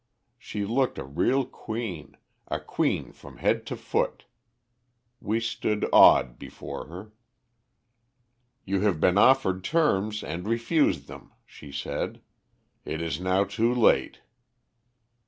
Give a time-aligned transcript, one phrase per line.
[0.39, 2.17] She looked a real queen,
[2.47, 4.25] a queen from head to foot.
[5.19, 7.11] We stood awed before her.
[8.65, 12.19] "'You have been offered terms and refused them,' she said.
[12.83, 14.21] 'It is now too late.'